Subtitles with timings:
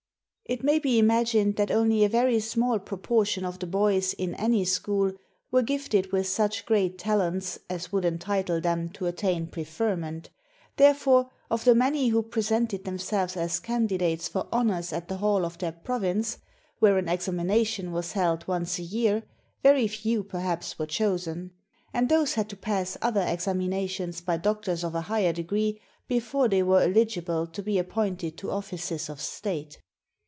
[0.43, 4.35] It may be imagined that only a very small propor tion of the boys in
[4.35, 5.13] any school
[5.49, 10.29] were gifted with such great talents as would entitle them to attain prefer ment;
[10.75, 15.57] therefore, of the many who presented themselves as candidates for honors at the hall of
[15.59, 16.39] their province,
[16.79, 19.23] where an examination was held once a year,
[19.63, 21.51] very few 70 THE FOUNDING OF HAN LIN COLLEGE perhaps were chosen;
[21.93, 25.79] and those had to pass other exam inations by doctors of a higher degree
[26.09, 29.79] before they were eligible to be appointed to offices of state.